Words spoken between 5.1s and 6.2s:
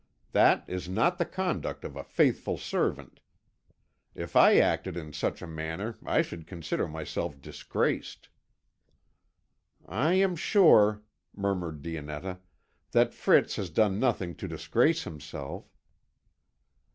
such a manner